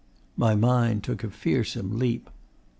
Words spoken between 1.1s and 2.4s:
a fearsome leap.